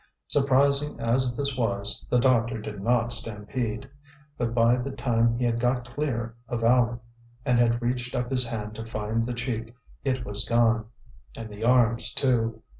[0.27, 3.87] Surprising as this was, the doctor did not stampede;
[4.35, 6.97] but by the time he had got clear of Aleck
[7.45, 10.87] and had reached up his hand to find the cheek, it was gone,
[11.35, 12.63] and the arms, too.